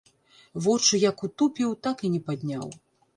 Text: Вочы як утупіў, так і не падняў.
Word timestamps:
Вочы 0.67 0.99
як 1.03 1.21
утупіў, 1.27 1.75
так 1.89 2.01
і 2.09 2.11
не 2.15 2.21
падняў. 2.31 2.65